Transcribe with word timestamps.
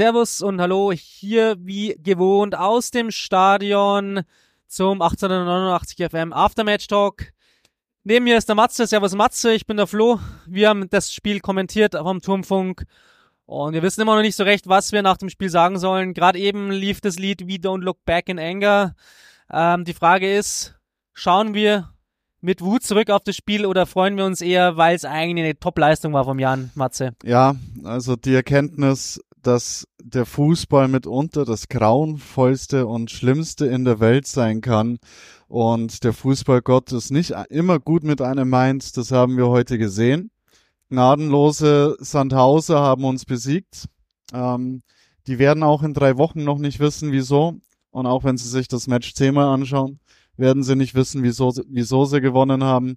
Servus 0.00 0.40
und 0.40 0.62
Hallo 0.62 0.92
hier 0.92 1.56
wie 1.58 1.94
gewohnt 2.02 2.56
aus 2.56 2.90
dem 2.90 3.10
Stadion 3.10 4.22
zum 4.66 5.02
1889 5.02 6.08
FM 6.08 6.32
Aftermatch 6.32 6.86
Talk. 6.86 7.34
Neben 8.02 8.24
mir 8.24 8.38
ist 8.38 8.48
der 8.48 8.56
Matze. 8.56 8.86
Servus 8.86 9.14
Matze, 9.14 9.52
ich 9.52 9.66
bin 9.66 9.76
der 9.76 9.86
Flo. 9.86 10.18
Wir 10.46 10.70
haben 10.70 10.88
das 10.88 11.12
Spiel 11.12 11.40
kommentiert 11.40 11.94
vom 11.94 12.22
Turmfunk 12.22 12.86
und 13.44 13.74
wir 13.74 13.82
wissen 13.82 14.00
immer 14.00 14.14
noch 14.14 14.22
nicht 14.22 14.36
so 14.36 14.44
recht, 14.44 14.70
was 14.70 14.90
wir 14.92 15.02
nach 15.02 15.18
dem 15.18 15.28
Spiel 15.28 15.50
sagen 15.50 15.78
sollen. 15.78 16.14
Gerade 16.14 16.38
eben 16.38 16.70
lief 16.70 17.02
das 17.02 17.18
Lied 17.18 17.46
We 17.46 17.56
Don't 17.56 17.82
Look 17.82 18.02
Back 18.06 18.30
in 18.30 18.38
Anger. 18.38 18.94
Ähm, 19.52 19.84
die 19.84 19.92
Frage 19.92 20.34
ist, 20.34 20.76
schauen 21.12 21.52
wir 21.52 21.90
mit 22.40 22.62
Wut 22.62 22.84
zurück 22.84 23.10
auf 23.10 23.22
das 23.22 23.36
Spiel 23.36 23.66
oder 23.66 23.84
freuen 23.84 24.16
wir 24.16 24.24
uns 24.24 24.40
eher, 24.40 24.78
weil 24.78 24.96
es 24.96 25.04
eigentlich 25.04 25.44
eine 25.44 25.60
Top-Leistung 25.60 26.14
war 26.14 26.24
vom 26.24 26.38
Jan 26.38 26.70
Matze? 26.74 27.12
Ja, 27.22 27.54
also 27.84 28.16
die 28.16 28.34
Erkenntnis, 28.34 29.20
dass 29.42 29.86
der 30.02 30.26
Fußball 30.26 30.88
mitunter 30.88 31.44
das 31.44 31.68
grauenvollste 31.68 32.86
und 32.86 33.10
schlimmste 33.10 33.66
in 33.66 33.84
der 33.84 34.00
Welt 34.00 34.26
sein 34.26 34.60
kann 34.60 34.98
und 35.48 36.04
der 36.04 36.12
Fußballgott 36.12 36.92
es 36.92 37.10
nicht 37.10 37.34
immer 37.48 37.78
gut 37.80 38.04
mit 38.04 38.22
einem 38.22 38.48
meint, 38.48 38.96
das 38.96 39.10
haben 39.10 39.36
wir 39.36 39.48
heute 39.48 39.78
gesehen. 39.78 40.30
Gnadenlose 40.90 41.96
Sandhauser 42.00 42.80
haben 42.80 43.04
uns 43.04 43.24
besiegt. 43.24 43.86
Ähm, 44.32 44.82
die 45.26 45.38
werden 45.38 45.62
auch 45.62 45.82
in 45.82 45.94
drei 45.94 46.16
Wochen 46.16 46.44
noch 46.44 46.58
nicht 46.58 46.80
wissen, 46.80 47.12
wieso. 47.12 47.60
Und 47.90 48.06
auch 48.06 48.24
wenn 48.24 48.36
sie 48.36 48.48
sich 48.48 48.68
das 48.68 48.86
Match 48.86 49.14
zehnmal 49.14 49.46
anschauen, 49.46 50.00
werden 50.36 50.62
sie 50.62 50.76
nicht 50.76 50.94
wissen, 50.94 51.22
wieso, 51.22 51.52
wieso 51.68 52.04
sie 52.04 52.20
gewonnen 52.20 52.64
haben. 52.64 52.96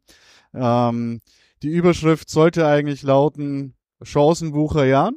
Ähm, 0.53 1.19
die 1.61 1.69
Überschrift 1.69 2.29
sollte 2.29 2.67
eigentlich 2.67 3.03
lauten 3.03 3.75
Chancenbucher 4.01 4.85
Jan. 4.85 5.15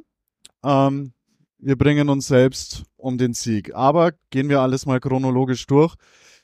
Ähm, 0.63 1.13
wir 1.59 1.77
bringen 1.77 2.09
uns 2.09 2.27
selbst 2.27 2.83
um 2.95 3.17
den 3.17 3.33
Sieg. 3.33 3.73
Aber 3.75 4.13
gehen 4.29 4.49
wir 4.49 4.61
alles 4.61 4.85
mal 4.85 4.99
chronologisch 4.99 5.65
durch. 5.67 5.95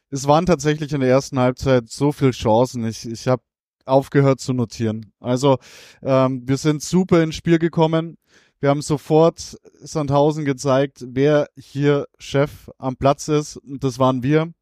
Es 0.10 0.28
waren 0.28 0.46
tatsächlich 0.46 0.94
in 0.94 1.02
der 1.02 1.10
ersten 1.10 1.40
Halbzeit 1.40 1.90
so 1.90 2.12
viele 2.12 2.32
Chancen. 2.32 2.86
Ich, 2.86 3.06
ich 3.06 3.28
habe 3.28 3.42
aufgehört 3.86 4.40
zu 4.40 4.54
notieren. 4.54 5.12
Also 5.20 5.58
ähm, 6.02 6.44
wir 6.46 6.58
sind 6.58 6.82
super 6.82 7.22
ins 7.22 7.36
Spiel 7.36 7.60
gekommen. 7.60 8.18
Wir 8.60 8.70
haben 8.70 8.82
sofort 8.82 9.58
Sandhausen 9.82 10.46
gezeigt, 10.46 11.04
wer 11.08 11.48
hier 11.58 12.08
Chef 12.18 12.70
am 12.78 12.96
Platz 12.96 13.28
ist. 13.28 13.58
Und 13.58 13.84
das 13.84 14.00
waren 14.00 14.24
wir 14.24 14.54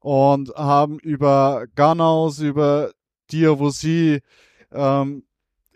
und 0.00 0.54
haben 0.54 0.98
über 0.98 1.66
Ganaus, 1.74 2.40
über 2.40 2.92
Diavosi, 3.30 4.20
ähm, 4.72 5.24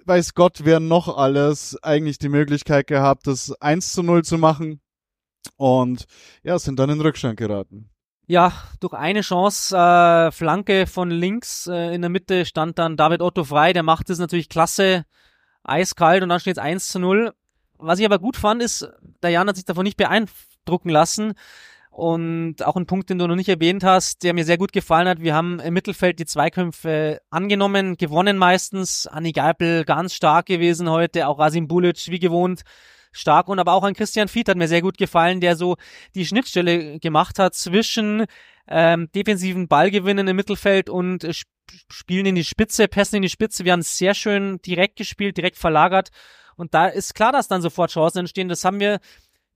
weiß 0.08 0.34
Gott, 0.34 0.60
wer 0.64 0.80
noch 0.80 1.16
alles 1.16 1.76
eigentlich 1.82 2.18
die 2.18 2.30
Möglichkeit 2.30 2.86
gehabt, 2.86 3.26
das 3.26 3.52
1 3.60 3.92
zu 3.92 4.02
0 4.02 4.24
zu 4.24 4.38
machen. 4.38 4.80
Und 5.56 6.06
ja, 6.42 6.58
sind 6.58 6.78
dann 6.78 6.90
in 6.90 7.00
Rückstand 7.00 7.36
geraten. 7.36 7.90
Ja, 8.26 8.52
durch 8.80 8.94
eine 8.94 9.20
Chance, 9.20 9.76
äh, 9.76 10.30
Flanke 10.30 10.86
von 10.86 11.10
links, 11.10 11.66
äh, 11.66 11.94
in 11.94 12.02
der 12.02 12.10
Mitte 12.10 12.44
stand 12.44 12.78
dann 12.78 12.96
David 12.96 13.22
Otto 13.22 13.44
frei, 13.44 13.72
der 13.72 13.82
macht 13.82 14.10
es 14.10 14.18
natürlich 14.18 14.48
klasse, 14.48 15.04
eiskalt 15.62 16.22
und 16.22 16.28
dann 16.28 16.40
steht 16.40 16.56
es 16.56 16.62
1 16.62 16.88
zu 16.88 16.98
0. 16.98 17.32
Was 17.78 17.98
ich 17.98 18.04
aber 18.04 18.18
gut 18.18 18.36
fand, 18.36 18.62
ist, 18.62 18.90
der 19.22 19.30
Jan 19.30 19.48
hat 19.48 19.56
sich 19.56 19.64
davon 19.64 19.84
nicht 19.84 19.96
beeindrucken 19.96 20.90
lassen. 20.90 21.34
Und 21.98 22.64
auch 22.64 22.76
ein 22.76 22.86
Punkt, 22.86 23.10
den 23.10 23.18
du 23.18 23.26
noch 23.26 23.34
nicht 23.34 23.48
erwähnt 23.48 23.82
hast, 23.82 24.22
der 24.22 24.32
mir 24.32 24.44
sehr 24.44 24.56
gut 24.56 24.72
gefallen 24.72 25.08
hat. 25.08 25.20
Wir 25.20 25.34
haben 25.34 25.58
im 25.58 25.74
Mittelfeld 25.74 26.20
die 26.20 26.26
Zweikämpfe 26.26 27.20
angenommen, 27.28 27.96
gewonnen 27.96 28.36
meistens. 28.36 29.08
Anni 29.08 29.32
Geipel 29.32 29.84
ganz 29.84 30.14
stark 30.14 30.46
gewesen 30.46 30.88
heute, 30.88 31.26
auch 31.26 31.40
Rasim 31.40 31.66
Bulic 31.66 32.06
wie 32.06 32.20
gewohnt 32.20 32.62
stark 33.10 33.48
und 33.48 33.58
aber 33.58 33.72
auch 33.72 33.82
an 33.82 33.94
Christian 33.94 34.28
Fied 34.28 34.48
hat 34.48 34.56
mir 34.56 34.68
sehr 34.68 34.80
gut 34.80 34.96
gefallen, 34.96 35.40
der 35.40 35.56
so 35.56 35.74
die 36.14 36.24
Schnittstelle 36.24 37.00
gemacht 37.00 37.40
hat 37.40 37.56
zwischen 37.56 38.26
ähm, 38.68 39.10
defensiven 39.12 39.66
Ballgewinnen 39.66 40.28
im 40.28 40.36
Mittelfeld 40.36 40.88
und 40.88 41.24
äh, 41.24 41.32
Spielen 41.90 42.26
in 42.26 42.36
die 42.36 42.44
Spitze, 42.44 42.86
Pässen 42.86 43.16
in 43.16 43.22
die 43.22 43.28
Spitze. 43.28 43.64
Wir 43.64 43.72
haben 43.72 43.82
sehr 43.82 44.14
schön 44.14 44.60
direkt 44.62 44.94
gespielt, 44.94 45.36
direkt 45.36 45.56
verlagert 45.56 46.10
und 46.54 46.74
da 46.74 46.86
ist 46.86 47.16
klar, 47.16 47.32
dass 47.32 47.48
dann 47.48 47.60
sofort 47.60 47.90
Chancen 47.90 48.20
entstehen. 48.20 48.48
Das 48.48 48.64
haben 48.64 48.78
wir 48.78 49.00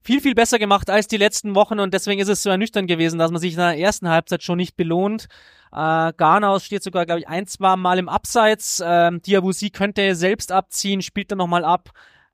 viel, 0.03 0.21
viel 0.21 0.35
besser 0.35 0.59
gemacht 0.59 0.89
als 0.89 1.07
die 1.07 1.17
letzten 1.17 1.55
Wochen 1.55 1.79
und 1.79 1.93
deswegen 1.93 2.21
ist 2.21 2.27
es 2.27 2.43
so 2.43 2.49
ernüchternd 2.49 2.87
gewesen, 2.87 3.19
dass 3.19 3.31
man 3.31 3.39
sich 3.39 3.53
in 3.53 3.59
der 3.59 3.77
ersten 3.77 4.09
Halbzeit 4.09 4.43
schon 4.43 4.57
nicht 4.57 4.75
belohnt. 4.75 5.27
Äh, 5.71 6.13
Garnaus 6.17 6.65
steht 6.65 6.83
sogar, 6.83 7.05
glaube 7.05 7.21
ich, 7.21 7.27
ein, 7.27 7.47
zwei 7.47 7.75
Mal 7.75 7.97
im 7.97 8.09
Abseits. 8.09 8.83
Ähm, 8.85 9.21
Diabusi 9.21 9.69
könnte 9.69 10.13
selbst 10.15 10.51
abziehen, 10.51 11.01
spielt 11.01 11.31
dann 11.31 11.37
nochmal 11.37 11.65
ab. 11.65 11.89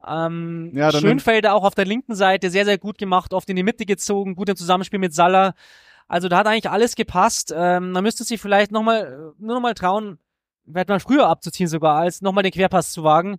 Ähm, 0.06 0.72
ja, 0.74 0.92
Schönfelder 0.92 1.54
auch 1.54 1.64
auf 1.64 1.76
der 1.76 1.86
linken 1.86 2.16
Seite 2.16 2.50
sehr, 2.50 2.66
sehr 2.66 2.78
gut 2.78 2.98
gemacht, 2.98 3.34
oft 3.34 3.50
in 3.50 3.56
die 3.56 3.64
Mitte 3.64 3.86
gezogen, 3.86 4.36
gut 4.36 4.50
im 4.50 4.56
Zusammenspiel 4.56 5.00
mit 5.00 5.14
Salah. 5.14 5.54
Also 6.08 6.28
da 6.28 6.40
hat 6.40 6.48
eigentlich 6.48 6.70
alles 6.70 6.96
gepasst. 6.96 7.54
Ähm, 7.56 7.92
man 7.92 8.04
müsste 8.04 8.24
sich 8.24 8.42
vielleicht 8.42 8.72
nochmal, 8.72 9.34
nur 9.38 9.56
nochmal 9.56 9.76
trauen, 9.76 10.18
wird 10.66 10.90
man 10.90 11.00
früher 11.00 11.28
abzuziehen 11.28 11.68
sogar, 11.68 11.98
als 11.98 12.22
nochmal 12.22 12.44
den 12.44 12.52
Querpass 12.52 12.92
zu 12.92 13.04
wagen. 13.04 13.38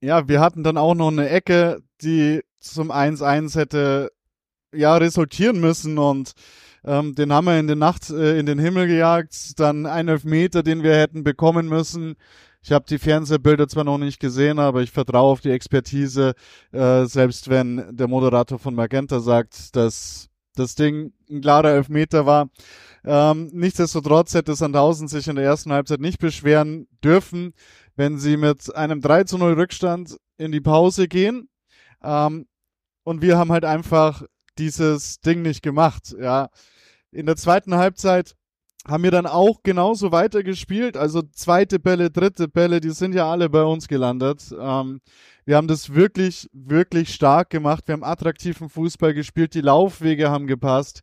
Ja, 0.00 0.28
wir 0.28 0.40
hatten 0.40 0.64
dann 0.64 0.76
auch 0.76 0.94
noch 0.94 1.08
eine 1.08 1.28
Ecke, 1.28 1.82
die 2.02 2.42
zum 2.60 2.90
1-1 2.90 3.56
hätte 3.56 4.10
ja 4.72 4.96
resultieren 4.96 5.60
müssen 5.60 5.98
und 5.98 6.32
ähm, 6.84 7.14
den 7.14 7.32
haben 7.32 7.46
wir 7.46 7.58
in 7.58 7.66
der 7.66 7.76
Nacht 7.76 8.10
äh, 8.10 8.38
in 8.38 8.46
den 8.46 8.58
Himmel 8.58 8.86
gejagt. 8.86 9.58
Dann 9.58 9.86
ein 9.86 10.08
Elfmeter, 10.08 10.62
den 10.62 10.82
wir 10.82 10.96
hätten 10.96 11.24
bekommen 11.24 11.68
müssen. 11.68 12.16
Ich 12.62 12.72
habe 12.72 12.84
die 12.88 12.98
Fernsehbilder 12.98 13.68
zwar 13.68 13.84
noch 13.84 13.98
nicht 13.98 14.20
gesehen, 14.20 14.58
aber 14.58 14.82
ich 14.82 14.90
vertraue 14.90 15.32
auf 15.32 15.40
die 15.40 15.50
Expertise, 15.50 16.34
äh, 16.72 17.04
selbst 17.06 17.48
wenn 17.48 17.84
der 17.90 18.06
Moderator 18.08 18.58
von 18.58 18.74
Magenta 18.74 19.20
sagt, 19.20 19.74
dass 19.76 20.28
das 20.56 20.74
Ding 20.74 21.12
ein 21.30 21.40
klarer 21.40 21.70
Elfmeter 21.70 22.26
war. 22.26 22.50
Ähm, 23.04 23.48
nichtsdestotrotz 23.52 24.34
hätte 24.34 24.54
Sandhausen 24.54 25.08
sich 25.08 25.26
in 25.26 25.36
der 25.36 25.44
ersten 25.44 25.72
Halbzeit 25.72 26.00
nicht 26.00 26.18
beschweren 26.18 26.86
dürfen, 27.02 27.54
wenn 27.96 28.18
sie 28.18 28.36
mit 28.36 28.74
einem 28.74 29.00
3 29.00 29.24
zu 29.24 29.38
0 29.38 29.54
Rückstand 29.54 30.18
in 30.36 30.52
die 30.52 30.60
Pause 30.60 31.08
gehen. 31.08 31.48
Ähm, 32.02 32.46
und 33.04 33.22
wir 33.22 33.38
haben 33.38 33.52
halt 33.52 33.64
einfach 33.64 34.22
dieses 34.58 35.20
Ding 35.20 35.42
nicht 35.42 35.62
gemacht, 35.62 36.14
ja. 36.20 36.48
In 37.12 37.26
der 37.26 37.36
zweiten 37.36 37.74
Halbzeit 37.74 38.36
haben 38.86 39.02
wir 39.02 39.10
dann 39.10 39.26
auch 39.26 39.62
genauso 39.62 40.12
weitergespielt. 40.12 40.96
Also 40.96 41.22
zweite 41.22 41.78
Bälle, 41.78 42.10
dritte 42.10 42.48
Bälle, 42.48 42.80
die 42.80 42.90
sind 42.90 43.14
ja 43.14 43.30
alle 43.30 43.48
bei 43.48 43.62
uns 43.62 43.88
gelandet. 43.88 44.54
Ähm, 44.58 45.00
wir 45.44 45.56
haben 45.56 45.68
das 45.68 45.94
wirklich, 45.94 46.48
wirklich 46.52 47.12
stark 47.12 47.50
gemacht. 47.50 47.86
Wir 47.86 47.94
haben 47.94 48.04
attraktiven 48.04 48.68
Fußball 48.68 49.12
gespielt. 49.12 49.54
Die 49.54 49.60
Laufwege 49.60 50.30
haben 50.30 50.46
gepasst. 50.46 51.02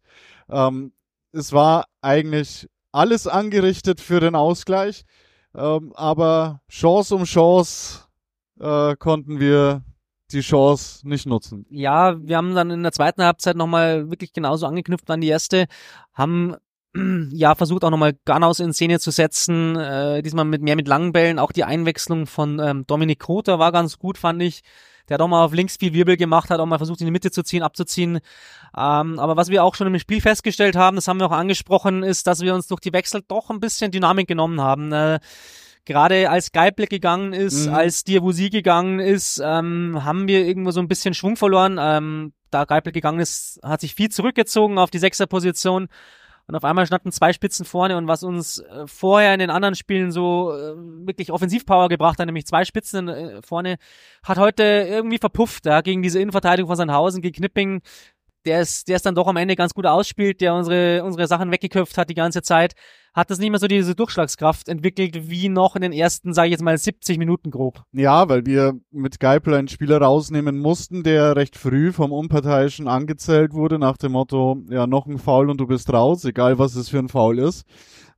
Ähm, 0.49 0.93
es 1.33 1.53
war 1.53 1.85
eigentlich 2.01 2.67
alles 2.91 3.27
angerichtet 3.27 4.01
für 4.01 4.19
den 4.19 4.35
Ausgleich. 4.35 5.03
Ähm, 5.53 5.93
aber 5.95 6.61
Chance 6.69 7.15
um 7.15 7.25
Chance 7.25 8.05
äh, 8.59 8.95
konnten 8.95 9.39
wir 9.39 9.83
die 10.31 10.41
Chance 10.41 11.07
nicht 11.07 11.25
nutzen. 11.25 11.65
Ja, 11.69 12.15
wir 12.21 12.38
haben 12.38 12.53
dann 12.55 12.69
in 12.69 12.83
der 12.83 12.91
zweiten 12.91 13.23
Halbzeit 13.23 13.55
nochmal 13.55 14.09
wirklich 14.09 14.33
genauso 14.33 14.65
angeknüpft 14.65 15.09
an 15.09 15.21
die 15.21 15.27
erste, 15.27 15.67
haben 16.13 16.55
ja 17.31 17.55
versucht 17.55 17.83
auch 17.83 17.89
nochmal 17.89 18.17
Garnaus 18.25 18.59
in 18.59 18.73
Szene 18.73 18.99
zu 18.99 19.11
setzen, 19.11 19.75
äh, 19.75 20.21
diesmal 20.21 20.45
mit 20.45 20.61
mehr 20.61 20.75
mit 20.75 20.88
langen 20.88 21.13
Bällen, 21.13 21.39
auch 21.39 21.51
die 21.51 21.63
Einwechslung 21.63 22.27
von 22.27 22.59
ähm, 22.59 22.85
Dominik 22.88 23.19
Kota 23.19 23.59
war 23.59 23.71
ganz 23.71 23.97
gut, 23.99 24.17
fand 24.17 24.41
ich. 24.41 24.61
Der 25.07 25.15
hat 25.15 25.21
auch 25.21 25.29
mal 25.29 25.45
auf 25.45 25.53
links 25.53 25.77
viel 25.77 25.93
Wirbel 25.93 26.17
gemacht, 26.17 26.49
hat 26.49 26.59
auch 26.59 26.65
mal 26.65 26.79
versucht 26.79 26.99
in 26.99 27.05
die 27.05 27.11
Mitte 27.11 27.31
zu 27.31 27.41
ziehen, 27.41 27.63
abzuziehen. 27.63 28.19
Ähm, 28.75 29.19
aber 29.19 29.38
was 29.38 29.47
wir 29.47 29.63
auch 29.63 29.75
schon 29.75 29.88
im 29.88 30.00
Spiel 30.00 30.19
festgestellt 30.19 30.75
haben, 30.75 30.95
das 30.95 31.07
haben 31.07 31.19
wir 31.19 31.27
auch 31.27 31.31
angesprochen, 31.31 32.03
ist, 32.03 32.27
dass 32.27 32.41
wir 32.41 32.53
uns 32.53 32.68
durch 32.68 32.81
die 32.81 32.91
Wechsel 32.91 33.24
doch 33.25 33.50
ein 33.50 33.62
bisschen 33.62 33.91
Dynamik 33.91 34.27
genommen 34.27 34.59
haben. 34.59 34.91
Äh, 34.91 35.19
gerade 35.88 36.30
als 36.30 36.51
Geible 36.51 36.86
gegangen 36.86 37.34
ist, 37.34 37.68
mhm. 37.68 37.74
als 37.74 38.04
Diabusi 38.04 38.50
gegangen 38.50 39.00
ist, 39.00 39.42
ähm, 39.44 40.04
haben 40.04 40.28
wir 40.28 40.45
irgendwo 40.45 40.72
so 40.72 40.80
ein 40.80 40.88
bisschen 40.88 41.16
Schwung 41.16 41.36
verloren. 41.36 41.78
Ähm, 41.80 42.34
da 42.51 42.66
Geipel 42.66 42.94
gegangen 42.94 43.19
ist, 43.19 43.60
hat 43.63 43.81
sich 43.81 43.95
viel 43.95 44.10
zurückgezogen 44.10 44.78
auf 44.78 44.92
die 44.92 45.00
Sechserposition 45.00 45.88
und 46.48 46.56
auf 46.56 46.63
einmal 46.63 46.86
standen 46.86 47.12
zwei 47.12 47.34
Spitzen 47.34 47.66
vorne 47.66 47.98
und 47.98 48.07
was 48.07 48.24
uns 48.24 48.60
äh, 48.60 48.88
vorher 48.88 49.34
in 49.34 49.39
den 49.39 49.50
anderen 49.50 49.75
Spielen 49.75 50.12
so 50.12 50.54
äh, 50.54 50.75
wirklich 51.06 51.31
Offensivpower 51.31 51.89
gebracht 51.89 52.19
hat, 52.19 52.25
nämlich 52.25 52.45
zwei 52.45 52.63
Spitzen 52.63 53.10
äh, 53.10 53.42
vorne, 53.42 53.78
hat 54.24 54.38
heute 54.38 54.63
irgendwie 54.63 55.18
verpufft, 55.18 55.66
ja, 55.66 55.81
gegen 55.81 56.01
diese 56.01 56.22
Innenverteidigung 56.22 56.69
von 56.69 56.78
Sandhausen, 56.78 57.22
gegen 57.22 57.36
Knipping, 57.36 57.81
der 58.45 58.62
es, 58.62 58.86
der 58.86 58.95
es 58.95 59.01
dann 59.01 59.16
doch 59.16 59.28
am 59.28 59.36
Ende 59.36 59.57
ganz 59.57 59.74
gut 59.74 59.86
ausspielt, 59.86 60.39
der 60.39 60.54
unsere, 60.54 61.04
unsere 61.04 61.28
Sachen 61.28 61.51
weggeköpft 61.51 61.98
hat 61.98 62.10
die 62.10 62.16
ganze 62.16 62.42
Zeit 62.42 62.75
hat 63.17 63.31
das 63.31 63.39
nicht 63.39 63.49
mehr 63.49 63.59
so 63.59 63.67
diese 63.67 63.95
Durchschlagskraft 63.95 64.69
entwickelt 64.69 65.27
wie 65.27 65.49
noch 65.49 65.75
in 65.75 65.81
den 65.81 65.91
ersten, 65.91 66.35
sage 66.35 66.49
ich 66.49 66.51
jetzt 66.51 66.61
mal, 66.61 66.77
70 66.77 67.17
Minuten 67.17 67.49
grob. 67.49 67.81
Ja, 67.91 68.29
weil 68.29 68.45
wir 68.45 68.79
mit 68.91 69.19
Geipel 69.19 69.55
einen 69.55 69.67
Spieler 69.67 69.99
rausnehmen 69.99 70.59
mussten, 70.59 71.01
der 71.01 71.35
recht 71.35 71.55
früh 71.57 71.91
vom 71.91 72.11
Unparteiischen 72.11 72.87
angezählt 72.87 73.53
wurde, 73.53 73.79
nach 73.79 73.97
dem 73.97 74.11
Motto, 74.11 74.61
ja, 74.69 74.85
noch 74.85 75.07
ein 75.07 75.17
Foul 75.17 75.49
und 75.49 75.59
du 75.59 75.65
bist 75.65 75.91
raus, 75.91 76.25
egal 76.25 76.59
was 76.59 76.75
es 76.75 76.89
für 76.89 76.99
ein 76.99 77.09
Foul 77.09 77.39
ist. 77.39 77.65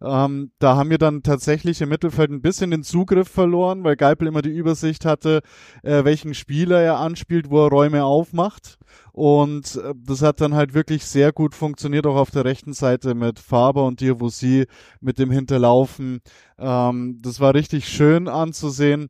Ähm, 0.01 0.51
da 0.59 0.75
haben 0.77 0.89
wir 0.89 0.97
dann 0.97 1.23
tatsächlich 1.23 1.81
im 1.81 1.89
Mittelfeld 1.89 2.31
ein 2.31 2.41
bisschen 2.41 2.71
den 2.71 2.83
Zugriff 2.83 3.27
verloren, 3.27 3.83
weil 3.83 3.97
Geipel 3.97 4.27
immer 4.27 4.41
die 4.41 4.55
Übersicht 4.55 5.03
hatte, 5.05 5.41
äh, 5.83 6.05
welchen 6.05 6.33
Spieler 6.33 6.79
er 6.79 6.99
anspielt, 6.99 7.49
wo 7.49 7.65
er 7.65 7.69
Räume 7.69 8.05
aufmacht. 8.05 8.77
Und 9.11 9.75
äh, 9.75 9.93
das 9.95 10.21
hat 10.21 10.39
dann 10.39 10.53
halt 10.53 10.73
wirklich 10.73 11.05
sehr 11.05 11.33
gut 11.33 11.53
funktioniert, 11.53 12.07
auch 12.07 12.15
auf 12.15 12.31
der 12.31 12.45
rechten 12.45 12.71
Seite 12.71 13.13
mit 13.13 13.39
Faber 13.39 13.85
und 13.85 13.99
Diavosi 13.99 14.67
mit 14.99 15.19
dem 15.19 15.31
Hinterlaufen. 15.31 16.21
Ähm, 16.57 17.19
das 17.21 17.39
war 17.39 17.53
richtig 17.53 17.87
schön 17.87 18.27
anzusehen. 18.27 19.07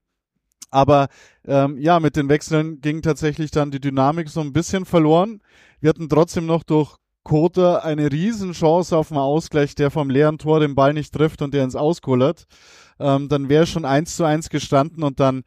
Aber 0.72 1.08
ähm, 1.46 1.78
ja, 1.80 2.00
mit 2.00 2.16
den 2.16 2.30
Wechseln 2.30 2.80
ging 2.81 3.02
tatsächlich 3.02 3.52
dann 3.52 3.72
die 3.72 3.80
Dynamik 3.80 4.30
so 4.30 4.42
ein 4.42 4.54
bisschen 4.54 4.86
verloren. 4.86 5.42
Wir 5.80 5.90
hatten 5.90 6.10
trotzdem 6.10 6.46
noch 6.46 6.64
durch 6.64 6.96
Kota 7.24 7.80
eine 7.80 8.12
Riesenchance 8.12 8.96
auf 8.96 9.10
den 9.10 9.18
Ausgleich, 9.18 9.76
der 9.76 9.92
vom 9.92 10.10
leeren 10.10 10.38
Tor 10.38 10.60
den 10.60 10.76
Ball 10.76 10.94
nicht 10.94 11.14
trifft 11.14 11.42
und 11.42 11.54
der 11.54 11.64
ins 11.64 11.76
Auskullert. 11.76 12.46
Ähm, 13.00 13.30
dann 13.30 13.50
wäre 13.50 13.66
schon 13.66 13.86
eins 13.86 14.16
zu 14.16 14.24
eins 14.24 14.50
gestanden 14.50 15.04
und 15.04 15.20
dann 15.20 15.44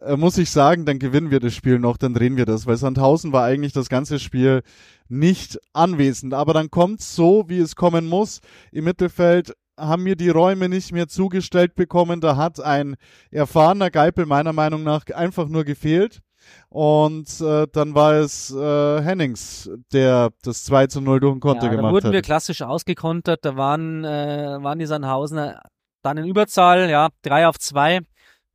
äh, 0.00 0.16
muss 0.16 0.38
ich 0.38 0.50
sagen, 0.50 0.86
dann 0.86 0.98
gewinnen 0.98 1.30
wir 1.30 1.40
das 1.40 1.54
Spiel 1.54 1.78
noch, 1.78 1.96
dann 1.96 2.14
drehen 2.14 2.36
wir 2.36 2.46
das, 2.46 2.66
weil 2.66 2.76
Sandhausen 2.76 3.32
war 3.32 3.44
eigentlich 3.44 3.72
das 3.72 3.88
ganze 3.88 4.18
Spiel 4.18 4.62
nicht 5.08 5.58
anwesend. 5.72 6.34
Aber 6.34 6.54
dann 6.54 6.70
kommt 6.70 7.00
so, 7.00 7.44
wie 7.48 7.58
es 7.58 7.76
kommen 7.76 8.06
muss. 8.06 8.40
Im 8.72 8.84
Mittelfeld 8.84 9.54
haben 9.80 10.02
mir 10.02 10.16
die 10.16 10.28
Räume 10.28 10.68
nicht 10.68 10.92
mehr 10.92 11.08
zugestellt 11.08 11.74
bekommen. 11.74 12.20
Da 12.20 12.36
hat 12.36 12.60
ein 12.60 12.96
erfahrener 13.30 13.90
Geipel 13.90 14.26
meiner 14.26 14.52
Meinung 14.52 14.82
nach 14.82 15.06
einfach 15.14 15.48
nur 15.48 15.64
gefehlt. 15.64 16.20
Und 16.68 17.40
äh, 17.40 17.66
dann 17.72 17.94
war 17.94 18.14
es 18.14 18.50
äh, 18.50 19.02
Hennings, 19.02 19.70
der 19.92 20.30
das 20.42 20.64
2 20.64 20.86
zu 20.86 21.00
0 21.00 21.20
durch 21.20 21.34
den 21.34 21.40
Konter 21.40 21.66
ja, 21.66 21.70
gemacht 21.70 21.84
hat. 21.84 21.90
Da 21.90 22.04
wurden 22.04 22.12
wir 22.12 22.22
klassisch 22.22 22.62
ausgekontert. 22.62 23.44
Da 23.44 23.56
waren, 23.56 24.04
äh, 24.04 24.58
waren 24.60 24.78
die 24.78 24.86
Sandhausener 24.86 25.62
dann 26.02 26.16
in 26.16 26.26
Überzahl, 26.26 26.88
ja, 26.88 27.08
3 27.22 27.48
auf 27.48 27.58
2. 27.58 28.00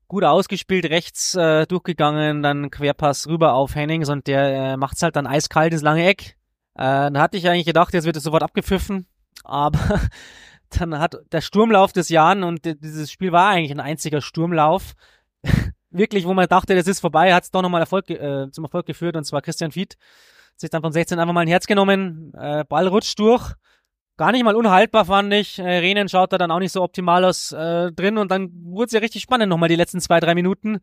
Gut 0.08 0.24
ausgespielt, 0.24 0.86
rechts 0.86 1.36
äh, 1.36 1.66
durchgegangen, 1.66 2.44
dann 2.44 2.70
Querpass 2.70 3.28
rüber 3.28 3.54
auf 3.54 3.74
Hennings 3.74 4.08
und 4.08 4.28
der 4.28 4.74
äh, 4.74 4.78
macht's 4.78 5.02
halt 5.02 5.16
dann 5.16 5.26
eiskalt 5.26 5.74
ins 5.74 5.82
lange 5.82 6.06
Eck. 6.06 6.38
Äh, 6.76 7.12
da 7.12 7.14
hatte 7.16 7.38
ich 7.38 7.50
eigentlich 7.50 7.66
gedacht, 7.66 7.94
jetzt 7.94 8.06
wird 8.06 8.16
es 8.16 8.24
sofort 8.24 8.44
abgepfiffen. 8.44 9.08
Aber 9.44 9.80
dann 10.70 11.00
hat 11.00 11.18
der 11.32 11.42
Sturmlauf 11.42 11.94
des 11.94 12.10
Jan 12.10 12.44
und 12.44 12.66
dieses 12.66 13.12
Spiel 13.12 13.32
war 13.32 13.50
eigentlich 13.50 13.72
ein 13.72 13.80
einziger 13.80 14.22
Sturmlauf. 14.22 14.94
Wirklich, 15.92 16.26
wo 16.26 16.34
man 16.34 16.48
dachte, 16.48 16.76
das 16.76 16.88
ist 16.88 17.00
vorbei, 17.00 17.34
hat 17.34 17.44
es 17.44 17.52
doch 17.52 17.62
nochmal 17.62 17.82
Erfolg, 17.82 18.10
äh, 18.10 18.50
zum 18.52 18.66
Erfolg 18.66 18.86
geführt 18.86 19.16
und 19.16 19.24
zwar 19.24 19.42
Christian 19.42 19.72
Fied. 19.72 19.96
Sich 20.58 20.70
dann 20.70 20.82
von 20.82 20.92
16 20.92 21.20
einfach 21.20 21.34
mal 21.34 21.42
ein 21.42 21.48
Herz 21.48 21.68
genommen, 21.68 22.34
äh, 22.38 22.64
Ball 22.66 22.88
rutscht 22.88 23.20
durch. 23.20 23.54
Gar 24.18 24.32
nicht 24.32 24.46
mal 24.46 24.56
unhaltbar, 24.56 25.06
fand 25.06 25.34
ich. 25.34 25.60
Äh, 25.60 25.80
Renen 25.80 26.08
schaut 26.08 26.32
da 26.32 26.38
dann 26.38 26.52
auch 26.52 26.60
nicht 26.60 26.72
so 26.72 26.82
optimal 26.82 27.26
aus 27.26 27.52
äh, 27.52 27.92
drin 27.92 28.18
und 28.18 28.32
dann 28.32 28.50
wurde 28.64 28.86
es 28.86 28.92
ja 28.94 29.02
richtig 29.02 29.22
spannend 29.22 29.50
nochmal 29.50 29.68
die 29.68 29.76
letzten 29.76 30.00
zwei, 30.00 30.20
drei 30.22 30.36
Minuten. 30.36 30.80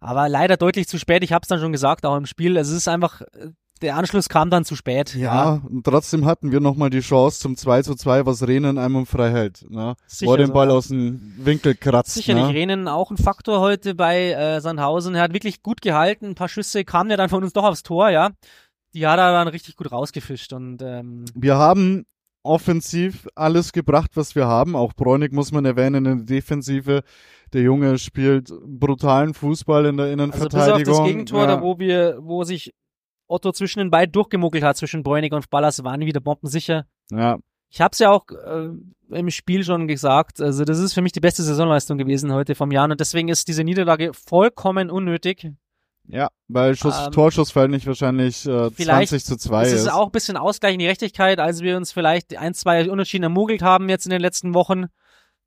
Aber 0.00 0.28
leider 0.28 0.56
deutlich 0.56 0.88
zu 0.88 0.98
spät. 0.98 1.22
Ich 1.24 1.32
habe 1.32 1.42
es 1.42 1.48
dann 1.48 1.60
schon 1.60 1.72
gesagt, 1.72 2.06
auch 2.06 2.16
im 2.16 2.26
Spiel. 2.26 2.56
Es 2.56 2.70
ist 2.70 2.86
einfach, 2.88 3.20
äh, 3.20 3.50
der 3.80 3.96
Anschluss 3.96 4.28
kam 4.28 4.50
dann 4.50 4.64
zu 4.64 4.76
spät. 4.76 5.14
Ja, 5.14 5.54
ja. 5.54 5.62
und 5.68 5.84
trotzdem 5.84 6.26
hatten 6.26 6.52
wir 6.52 6.60
nochmal 6.60 6.90
die 6.90 7.00
Chance 7.00 7.40
zum 7.40 7.56
2 7.56 7.82
zu 7.82 7.94
2, 7.94 8.26
was 8.26 8.46
Renen 8.46 8.78
einmal 8.78 9.06
frei 9.06 9.30
hält. 9.30 9.70
Ne? 9.70 9.94
Sicher 10.06 10.30
Wo 10.30 10.36
den 10.36 10.52
Ball 10.52 10.70
aus 10.70 10.88
dem 10.88 11.34
Winkel 11.38 11.74
kratzt. 11.74 12.14
Sicherlich, 12.14 12.44
ne? 12.44 12.54
Renen 12.54 12.88
auch 12.88 13.10
ein 13.10 13.16
Faktor 13.16 13.60
heute 13.60 13.94
bei 13.94 14.32
äh, 14.32 14.60
Sandhausen. 14.60 15.14
Er 15.14 15.22
hat 15.22 15.32
wirklich 15.32 15.62
gut 15.62 15.80
gehalten, 15.80 16.26
ein 16.26 16.34
paar 16.34 16.48
Schüsse 16.48 16.84
kamen 16.84 17.10
ja 17.10 17.16
dann 17.16 17.28
von 17.28 17.42
uns 17.42 17.52
doch 17.52 17.64
aufs 17.64 17.82
Tor, 17.82 18.10
ja. 18.10 18.30
Die 18.94 19.06
hat 19.06 19.18
er 19.18 19.32
dann 19.32 19.48
richtig 19.48 19.76
gut 19.76 19.92
rausgefischt. 19.92 20.52
Und 20.52 20.82
ähm, 20.82 21.24
Wir 21.34 21.56
haben 21.56 22.04
offensiv 22.42 23.28
alles 23.34 23.72
gebracht, 23.72 24.12
was 24.14 24.34
wir 24.34 24.46
haben. 24.46 24.74
Auch 24.74 24.92
Bräunig 24.94 25.32
muss 25.32 25.52
man 25.52 25.64
erwähnen 25.64 26.06
in 26.06 26.18
der 26.18 26.26
Defensive. 26.26 27.02
Der 27.52 27.62
Junge 27.62 27.98
spielt 27.98 28.52
brutalen 28.64 29.34
Fußball 29.34 29.86
in 29.86 29.96
der 29.96 30.12
Innenverteidigung. 30.12 30.60
Also 30.60 30.78
bis 30.78 30.88
auf 30.88 30.98
das 30.98 31.06
Gegentor, 31.06 31.40
ja. 31.42 31.46
da 31.46 31.62
wo 31.62 31.78
wir, 31.78 32.18
wo 32.20 32.44
sich 32.44 32.74
Otto 33.30 33.52
zwischen 33.52 33.78
den 33.78 33.90
beiden 33.90 34.12
durchgemuckelt 34.12 34.64
hat, 34.64 34.76
zwischen 34.76 35.02
Bräunig 35.02 35.32
und 35.32 35.48
Ballas, 35.50 35.82
waren 35.84 36.00
wieder 36.00 36.20
bombensicher. 36.20 36.86
Ja. 37.10 37.38
Ich 37.70 37.80
habe 37.80 37.92
es 37.92 38.00
ja 38.00 38.10
auch 38.10 38.26
äh, 38.30 38.70
im 39.10 39.30
Spiel 39.30 39.64
schon 39.64 39.86
gesagt. 39.86 40.40
Also 40.40 40.64
das 40.64 40.78
ist 40.78 40.92
für 40.92 41.02
mich 41.02 41.12
die 41.12 41.20
beste 41.20 41.42
Saisonleistung 41.42 41.98
gewesen 41.98 42.32
heute 42.32 42.54
vom 42.54 42.72
Jahr 42.72 42.90
und 42.90 42.98
deswegen 42.98 43.28
ist 43.28 43.46
diese 43.48 43.64
Niederlage 43.64 44.12
vollkommen 44.12 44.90
unnötig. 44.90 45.52
Ja, 46.08 46.28
weil 46.48 46.74
Schuss, 46.74 47.06
ähm, 47.06 47.12
Torschussverhältnis 47.12 47.86
wahrscheinlich 47.86 48.44
äh, 48.46 48.72
20 48.72 49.24
zu 49.24 49.36
2 49.36 49.62
ist. 49.62 49.72
Es 49.72 49.80
ist 49.82 49.92
auch 49.92 50.06
ein 50.06 50.12
bisschen 50.12 50.36
Ausgleich 50.36 50.72
in 50.72 50.80
die 50.80 50.88
Rechtigkeit, 50.88 51.38
als 51.38 51.60
wir 51.60 51.76
uns 51.76 51.92
vielleicht 51.92 52.36
ein, 52.36 52.54
zwei 52.54 52.90
Unentschieden 52.90 53.24
ermogelt 53.24 53.62
haben 53.62 53.88
jetzt 53.88 54.06
in 54.06 54.10
den 54.10 54.20
letzten 54.20 54.54
Wochen, 54.54 54.86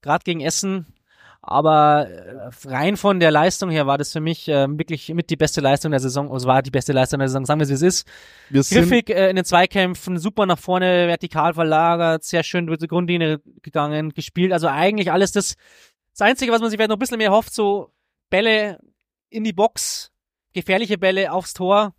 gerade 0.01 0.23
gegen 0.23 0.39
Essen. 0.39 0.87
Aber 1.45 2.07
äh, 2.09 2.49
rein 2.69 2.95
von 2.95 3.19
der 3.19 3.29
Leistung 3.29 3.69
her 3.69 3.85
war 3.85 3.97
das 3.97 4.13
für 4.13 4.21
mich 4.21 4.47
äh, 4.47 4.65
wirklich 4.69 5.13
mit 5.13 5.29
die 5.29 5.35
beste 5.35 5.59
Leistung 5.59 5.91
der 5.91 5.99
Saison. 5.99 6.31
Also 6.31 6.47
war 6.47 6.61
die 6.61 6.71
beste 6.71 6.93
Leistung 6.93 7.19
der 7.19 7.27
Saison, 7.27 7.45
sagen 7.45 7.59
wir 7.59 7.65
es, 7.65 7.69
wie 7.69 7.73
es 7.73 7.81
ist. 7.81 8.07
Wir 8.49 8.63
Griffig 8.63 9.09
äh, 9.09 9.29
in 9.29 9.35
den 9.35 9.43
Zweikämpfen, 9.43 10.17
super 10.17 10.45
nach 10.45 10.57
vorne, 10.57 11.09
vertikal 11.09 11.53
verlagert, 11.53 12.23
sehr 12.23 12.43
schön 12.43 12.65
durch 12.65 12.79
die 12.79 12.87
Grundlinie 12.87 13.41
gegangen, 13.61 14.11
gespielt. 14.11 14.53
Also 14.53 14.67
eigentlich 14.67 15.11
alles 15.11 15.33
das, 15.33 15.55
das 16.13 16.21
Einzige, 16.21 16.53
was 16.53 16.61
man 16.61 16.69
sich 16.69 16.77
vielleicht 16.77 16.89
noch 16.89 16.95
ein 16.95 16.99
bisschen 16.99 17.17
mehr 17.17 17.31
hofft, 17.31 17.53
so 17.53 17.91
Bälle 18.29 18.79
in 19.29 19.43
die 19.43 19.53
Box, 19.53 20.11
gefährliche 20.53 20.97
Bälle 20.97 21.33
aufs 21.33 21.53
Tor. 21.53 21.93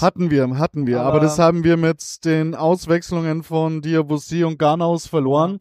Hatten 0.00 0.30
wir, 0.30 0.48
hatten 0.56 0.86
wir. 0.86 1.00
Aber, 1.00 1.08
aber 1.08 1.20
das 1.20 1.38
haben 1.38 1.62
wir 1.62 1.76
mit 1.76 2.24
den 2.24 2.54
Auswechslungen 2.54 3.42
von 3.42 3.82
Diabusi 3.82 4.44
und 4.44 4.58
Garnaus 4.58 5.06
verloren. 5.06 5.60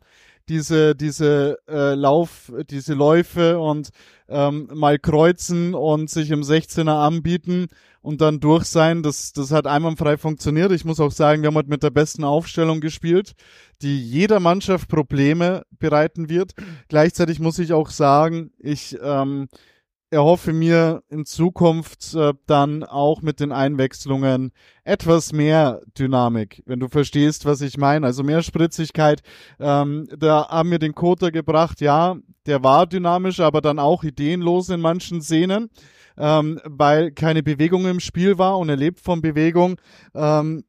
Diese, 0.49 0.95
diese 0.95 1.57
äh, 1.67 1.93
Lauf, 1.93 2.51
diese 2.69 2.93
Läufe 2.93 3.59
und 3.59 3.89
ähm, 4.29 4.69
mal 4.73 4.99
kreuzen 4.99 5.73
und 5.73 6.09
sich 6.09 6.31
im 6.31 6.41
16er 6.41 7.05
anbieten 7.05 7.67
und 8.01 8.21
dann 8.21 8.39
durch 8.39 8.65
sein. 8.65 9.03
Das, 9.03 9.33
das 9.33 9.51
hat 9.51 9.67
einwandfrei 9.67 10.17
funktioniert. 10.17 10.71
Ich 10.71 10.85
muss 10.85 10.99
auch 10.99 11.11
sagen, 11.11 11.41
wir 11.41 11.47
haben 11.47 11.55
heute 11.55 11.69
mit 11.69 11.83
der 11.83 11.89
besten 11.89 12.23
Aufstellung 12.23 12.79
gespielt, 12.79 13.33
die 13.81 14.01
jeder 14.01 14.39
Mannschaft 14.39 14.87
Probleme 14.87 15.63
bereiten 15.71 16.29
wird. 16.29 16.53
Gleichzeitig 16.87 17.39
muss 17.39 17.59
ich 17.59 17.73
auch 17.73 17.89
sagen, 17.89 18.51
ich 18.59 18.97
ähm, 19.01 19.47
erhoffe 20.09 20.53
mir 20.53 21.03
in 21.09 21.25
Zukunft 21.25 22.13
äh, 22.15 22.33
dann 22.45 22.83
auch 22.83 23.21
mit 23.21 23.39
den 23.39 23.51
Einwechslungen 23.51 24.51
etwas 24.83 25.33
mehr 25.33 25.81
Dynamik, 25.97 26.63
wenn 26.65 26.79
du 26.79 26.87
verstehst, 26.87 27.45
was 27.45 27.61
ich 27.61 27.77
meine. 27.77 28.05
Also 28.05 28.23
mehr 28.23 28.41
Spritzigkeit. 28.41 29.21
Ähm, 29.59 30.07
da 30.17 30.47
haben 30.49 30.71
wir 30.71 30.79
den 30.79 30.95
Koter 30.95 31.31
gebracht, 31.31 31.81
ja, 31.81 32.17
der 32.45 32.63
war 32.63 32.87
dynamisch, 32.87 33.39
aber 33.39 33.61
dann 33.61 33.79
auch 33.79 34.03
ideenlos 34.03 34.69
in 34.69 34.79
manchen 34.79 35.21
Szenen, 35.21 35.69
ähm, 36.17 36.59
weil 36.63 37.11
keine 37.11 37.43
Bewegung 37.43 37.85
im 37.85 37.99
Spiel 37.99 38.37
war 38.37 38.57
und 38.57 38.69
er 38.69 38.77
lebt 38.77 39.01
von 39.01 39.21
Bewegung. 39.21 39.75
Ähm, 40.15 40.63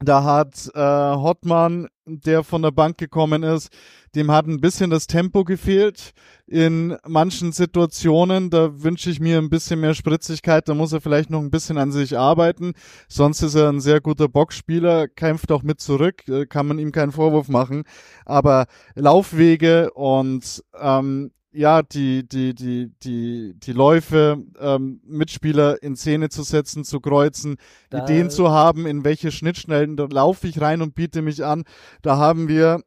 da 0.00 0.24
hat 0.24 0.70
äh, 0.74 0.80
Hottmann, 0.80 1.88
der 2.06 2.42
von 2.42 2.62
der 2.62 2.70
Bank 2.70 2.98
gekommen 2.98 3.42
ist, 3.42 3.70
dem 4.14 4.30
hat 4.30 4.46
ein 4.46 4.60
bisschen 4.60 4.90
das 4.90 5.06
Tempo 5.06 5.44
gefehlt 5.44 6.12
in 6.46 6.96
manchen 7.06 7.52
Situationen. 7.52 8.50
Da 8.50 8.82
wünsche 8.82 9.10
ich 9.10 9.20
mir 9.20 9.38
ein 9.38 9.50
bisschen 9.50 9.80
mehr 9.80 9.94
Spritzigkeit. 9.94 10.68
Da 10.68 10.74
muss 10.74 10.92
er 10.92 11.00
vielleicht 11.00 11.30
noch 11.30 11.40
ein 11.40 11.50
bisschen 11.50 11.78
an 11.78 11.92
sich 11.92 12.18
arbeiten. 12.18 12.74
Sonst 13.08 13.42
ist 13.42 13.54
er 13.54 13.68
ein 13.68 13.80
sehr 13.80 14.00
guter 14.00 14.28
Boxspieler, 14.28 15.08
kämpft 15.08 15.50
auch 15.52 15.62
mit 15.62 15.80
zurück, 15.80 16.26
äh, 16.28 16.46
kann 16.46 16.66
man 16.66 16.78
ihm 16.78 16.92
keinen 16.92 17.12
Vorwurf 17.12 17.48
machen. 17.48 17.84
Aber 18.26 18.66
Laufwege 18.94 19.92
und 19.92 20.62
ähm, 20.78 21.30
ja, 21.52 21.82
die, 21.82 22.26
die, 22.26 22.54
die, 22.54 22.90
die, 23.02 23.54
die 23.54 23.72
Läufe, 23.72 24.42
ähm, 24.58 25.00
Mitspieler 25.04 25.82
in 25.82 25.96
Szene 25.96 26.30
zu 26.30 26.42
setzen, 26.42 26.84
zu 26.84 27.00
kreuzen, 27.00 27.56
da 27.90 28.04
Ideen 28.04 28.30
zu 28.30 28.50
haben, 28.50 28.86
in 28.86 29.04
welche 29.04 29.30
Schnittstellen, 29.30 29.96
da 29.96 30.06
laufe 30.10 30.48
ich 30.48 30.60
rein 30.60 30.80
und 30.80 30.94
biete 30.94 31.20
mich 31.20 31.44
an. 31.44 31.64
Da 32.00 32.16
haben 32.16 32.48
wir 32.48 32.82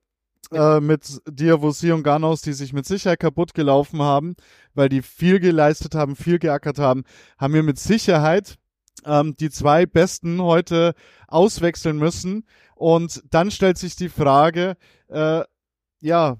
äh, 0.51 0.79
mit 0.79 1.22
Diavosi 1.29 1.91
und 1.91 2.03
Ganos, 2.03 2.41
die 2.41 2.53
sich 2.53 2.74
mit 2.74 2.86
Sicherheit 2.86 3.19
kaputt 3.19 3.53
gelaufen 3.53 4.01
haben, 4.01 4.36
weil 4.74 4.89
die 4.89 5.01
viel 5.01 5.39
geleistet 5.39 5.93
haben, 5.93 6.15
viel 6.15 6.39
geackert 6.39 6.79
haben, 6.79 7.03
haben 7.38 7.53
wir 7.53 7.63
mit 7.63 7.79
Sicherheit 7.79 8.57
ähm, 9.05 9.36
die 9.39 9.51
zwei 9.51 9.86
Besten 9.86 10.41
heute 10.41 10.95
auswechseln 11.27 11.98
müssen. 11.98 12.45
Und 12.75 13.24
dann 13.29 13.51
stellt 13.51 13.77
sich 13.77 13.95
die 13.95 14.10
Frage, 14.10 14.75
äh, 15.07 15.43
ja, 16.00 16.38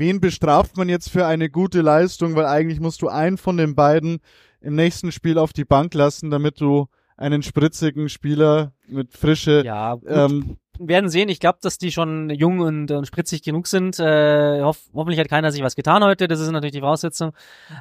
wen 0.00 0.18
bestraft 0.18 0.76
man 0.76 0.88
jetzt 0.88 1.10
für 1.10 1.26
eine 1.26 1.48
gute 1.48 1.82
Leistung? 1.82 2.34
Weil 2.34 2.46
eigentlich 2.46 2.80
musst 2.80 3.02
du 3.02 3.08
einen 3.08 3.36
von 3.36 3.56
den 3.56 3.76
beiden 3.76 4.18
im 4.60 4.74
nächsten 4.74 5.12
Spiel 5.12 5.38
auf 5.38 5.52
die 5.52 5.64
Bank 5.64 5.94
lassen, 5.94 6.30
damit 6.30 6.60
du 6.60 6.88
einen 7.16 7.42
spritzigen 7.42 8.08
Spieler 8.08 8.72
mit 8.88 9.12
Frische. 9.12 9.62
Ja, 9.64 9.98
ähm, 10.06 10.56
wir 10.78 10.88
werden 10.88 11.10
sehen. 11.10 11.28
Ich 11.28 11.38
glaube, 11.38 11.58
dass 11.60 11.76
die 11.76 11.92
schon 11.92 12.30
jung 12.30 12.60
und, 12.60 12.90
und 12.90 13.06
spritzig 13.06 13.42
genug 13.42 13.66
sind. 13.66 13.98
Äh, 14.00 14.62
hoff, 14.62 14.80
hoffentlich 14.94 15.20
hat 15.20 15.28
keiner 15.28 15.52
sich 15.52 15.62
was 15.62 15.76
getan 15.76 16.02
heute. 16.02 16.26
Das 16.26 16.40
ist 16.40 16.50
natürlich 16.50 16.72
die 16.72 16.80
Voraussetzung. 16.80 17.32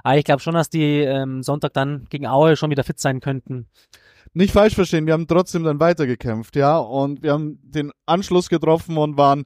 Aber 0.03 0.17
ich 0.17 0.25
glaube 0.25 0.41
schon, 0.41 0.53
dass 0.53 0.69
die 0.69 0.99
ähm, 0.99 1.41
Sonntag 1.41 1.73
dann 1.73 2.05
gegen 2.09 2.27
Aue 2.27 2.57
schon 2.57 2.69
wieder 2.69 2.83
fit 2.83 2.99
sein 2.99 3.21
könnten. 3.21 3.67
Nicht 4.33 4.51
falsch 4.51 4.75
verstehen, 4.75 5.07
wir 5.07 5.13
haben 5.13 5.27
trotzdem 5.27 5.63
dann 5.63 5.79
weitergekämpft, 5.79 6.55
ja. 6.57 6.77
Und 6.77 7.23
wir 7.23 7.31
haben 7.31 7.59
den 7.63 7.91
Anschluss 8.05 8.49
getroffen 8.49 8.97
und 8.97 9.17
waren 9.17 9.45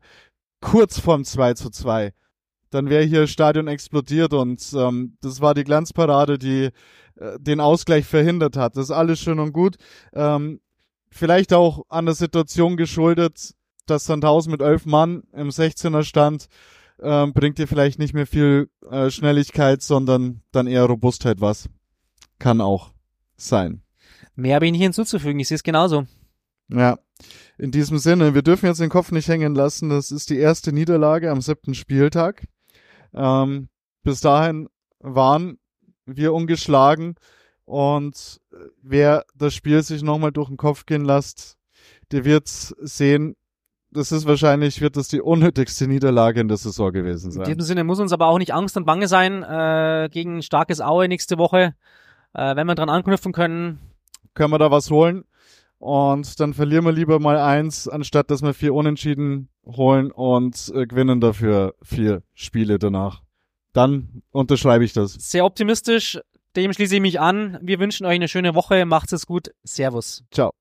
kurz 0.60 1.00
vorm 1.00 1.24
2 1.24 1.54
zu 1.54 1.70
2 1.70 2.12
dann 2.74 2.90
wäre 2.90 3.04
hier 3.04 3.28
Stadion 3.28 3.68
explodiert 3.68 4.34
und 4.34 4.62
ähm, 4.76 5.18
das 5.22 5.42
war 5.42 5.54
die 5.54 5.64
Glanzparade, 5.64 6.40
die 6.40 6.70
äh, 7.16 7.40
den 7.40 7.60
Ausgleich 7.60 8.06
verhindert 8.06 8.58
hat. 8.58 8.76
Das 8.76 8.86
ist 8.86 8.92
alles 8.92 9.20
schön 9.20 9.40
und 9.40 9.54
gut. 9.54 9.78
Ähm, 10.14 10.60
vielleicht 11.10 11.54
auch 11.54 11.86
an 11.90 12.06
der 12.06 12.16
Situation 12.16 12.76
geschuldet, 12.78 13.54
dass 13.86 14.06
Sandhausen 14.06 14.52
mit 14.52 14.62
elf 14.62 14.86
Mann 14.86 15.24
im 15.34 15.50
16er 15.50 16.04
stand, 16.04 16.48
ähm, 17.02 17.34
bringt 17.34 17.58
dir 17.58 17.68
vielleicht 17.68 18.00
nicht 18.00 18.14
mehr 18.14 18.28
viel 18.28 18.70
äh, 18.90 19.10
Schnelligkeit, 19.10 19.82
sondern 19.82 20.42
dann 20.52 20.68
eher 20.68 20.86
Robustheit 20.86 21.42
was. 21.42 21.70
Kann 22.40 22.62
auch 22.62 22.92
sein. 23.36 23.84
Mehr 24.36 24.56
habe 24.56 24.66
ich 24.66 24.72
nicht 24.72 24.82
hinzuzufügen, 24.82 25.40
ich 25.40 25.48
sehe 25.48 25.56
es 25.56 25.64
genauso. 25.64 26.08
Ja, 26.70 26.98
in 27.58 27.72
diesem 27.72 28.00
Sinne, 28.00 28.34
wir 28.34 28.42
dürfen 28.42 28.66
jetzt 28.66 28.80
den 28.80 28.90
Kopf 28.90 29.12
nicht 29.12 29.28
hängen 29.28 29.54
lassen. 29.54 29.90
Das 29.90 30.12
ist 30.12 30.30
die 30.30 30.38
erste 30.38 30.74
Niederlage 30.74 31.30
am 31.30 31.42
siebten 31.42 31.76
Spieltag. 31.76 32.48
Ähm, 33.14 33.70
bis 34.04 34.22
dahin 34.22 34.70
waren 35.00 35.60
wir 36.06 36.34
ungeschlagen 36.34 37.16
und 37.66 38.42
wer 38.82 39.26
das 39.36 39.54
Spiel 39.54 39.82
sich 39.84 40.04
nochmal 40.04 40.32
durch 40.32 40.50
den 40.50 40.58
Kopf 40.58 40.86
gehen 40.86 41.06
lässt, 41.06 41.58
der 42.12 42.26
wird 42.26 42.48
sehen, 42.48 43.36
das 43.92 44.12
ist 44.12 44.26
wahrscheinlich, 44.26 44.82
wird 44.82 44.98
das 44.98 45.08
die 45.08 45.22
unnötigste 45.22 45.88
Niederlage 45.88 46.42
in 46.42 46.48
der 46.48 46.58
Saison 46.58 46.92
gewesen 46.92 47.32
sein. 47.32 47.44
In 47.44 47.58
diesem 47.58 47.62
Sinne 47.62 47.84
muss 47.84 48.00
uns 48.00 48.12
aber 48.12 48.28
auch 48.28 48.40
nicht 48.40 48.54
Angst 48.54 48.76
und 48.76 48.86
Bange 48.86 49.08
sein 49.08 49.44
äh, 49.44 50.10
gegen 50.12 50.42
starkes 50.42 50.82
Aue 50.82 51.08
nächste 51.08 51.38
Woche. 51.38 51.76
Äh, 52.34 52.56
wenn 52.56 52.68
wir 52.68 52.76
dran 52.76 52.90
anknüpfen 52.90 53.32
können, 53.32 53.80
können 54.34 54.52
wir 54.52 54.58
da 54.58 54.72
was 54.72 54.90
holen. 54.90 55.26
Und 55.84 56.40
dann 56.40 56.54
verlieren 56.54 56.86
wir 56.86 56.94
lieber 56.94 57.20
mal 57.20 57.38
eins, 57.38 57.90
anstatt 57.90 58.32
dass 58.32 58.42
wir 58.42 58.54
vier 58.54 58.74
Unentschieden 58.74 59.50
holen 59.66 60.12
und 60.12 60.72
äh, 60.74 60.88
gewinnen 60.88 61.20
dafür 61.20 61.76
vier 61.84 62.24
Spiele 62.34 62.80
danach. 62.80 63.22
Dann 63.74 64.24
unterschreibe 64.32 64.86
ich 64.86 64.94
das. 64.94 65.12
Sehr 65.16 65.44
optimistisch. 65.44 66.22
Dem 66.56 66.72
schließe 66.72 66.96
ich 66.96 67.02
mich 67.02 67.20
an. 67.20 67.60
Wir 67.62 67.80
wünschen 67.80 68.06
euch 68.06 68.16
eine 68.16 68.30
schöne 68.30 68.56
Woche. 68.56 68.86
Macht's 68.86 69.12
es 69.12 69.26
gut. 69.26 69.52
Servus. 69.66 70.24
Ciao. 70.32 70.54